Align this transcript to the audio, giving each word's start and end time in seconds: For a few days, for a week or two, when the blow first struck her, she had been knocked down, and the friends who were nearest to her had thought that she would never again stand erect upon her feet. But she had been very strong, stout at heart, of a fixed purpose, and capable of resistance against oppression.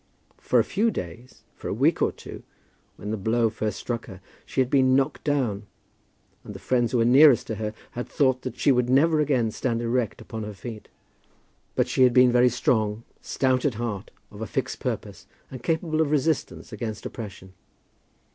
For 0.39 0.57
a 0.57 0.63
few 0.63 0.89
days, 0.89 1.43
for 1.53 1.67
a 1.67 1.73
week 1.75 2.01
or 2.01 2.11
two, 2.11 2.41
when 2.95 3.11
the 3.11 3.17
blow 3.17 3.51
first 3.51 3.77
struck 3.77 4.07
her, 4.07 4.19
she 4.47 4.59
had 4.59 4.71
been 4.71 4.95
knocked 4.95 5.23
down, 5.23 5.67
and 6.43 6.55
the 6.55 6.59
friends 6.59 6.91
who 6.91 6.97
were 6.97 7.05
nearest 7.05 7.45
to 7.45 7.55
her 7.57 7.71
had 7.91 8.07
thought 8.09 8.41
that 8.41 8.57
she 8.57 8.71
would 8.71 8.89
never 8.89 9.19
again 9.19 9.51
stand 9.51 9.79
erect 9.79 10.19
upon 10.19 10.41
her 10.41 10.55
feet. 10.55 10.87
But 11.75 11.87
she 11.87 12.01
had 12.01 12.13
been 12.15 12.31
very 12.31 12.49
strong, 12.49 13.03
stout 13.21 13.63
at 13.63 13.75
heart, 13.75 14.09
of 14.31 14.41
a 14.41 14.47
fixed 14.47 14.79
purpose, 14.79 15.27
and 15.51 15.61
capable 15.61 16.01
of 16.01 16.09
resistance 16.09 16.73
against 16.73 17.05
oppression. 17.05 17.53